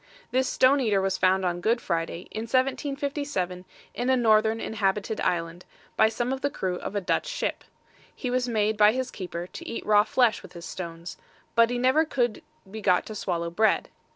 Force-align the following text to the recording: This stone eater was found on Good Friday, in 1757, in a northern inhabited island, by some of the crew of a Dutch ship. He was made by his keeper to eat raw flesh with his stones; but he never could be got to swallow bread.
This 0.31 0.49
stone 0.49 0.79
eater 0.79 0.99
was 0.99 1.19
found 1.19 1.45
on 1.45 1.61
Good 1.61 1.79
Friday, 1.79 2.21
in 2.31 2.45
1757, 2.49 3.65
in 3.93 4.09
a 4.09 4.17
northern 4.17 4.59
inhabited 4.59 5.21
island, 5.21 5.63
by 5.95 6.09
some 6.09 6.33
of 6.33 6.41
the 6.41 6.49
crew 6.49 6.77
of 6.77 6.95
a 6.95 7.01
Dutch 7.01 7.27
ship. 7.27 7.63
He 8.15 8.31
was 8.31 8.49
made 8.49 8.77
by 8.77 8.93
his 8.93 9.11
keeper 9.11 9.45
to 9.53 9.67
eat 9.69 9.85
raw 9.85 10.03
flesh 10.03 10.41
with 10.41 10.53
his 10.53 10.65
stones; 10.65 11.17
but 11.53 11.69
he 11.69 11.77
never 11.77 12.03
could 12.03 12.41
be 12.71 12.81
got 12.81 13.05
to 13.05 13.13
swallow 13.13 13.51
bread. 13.51 13.89